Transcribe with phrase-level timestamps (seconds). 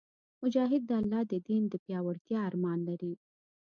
[0.43, 3.13] مجاهد د الله د دین د پیاوړتیا ارمان لري.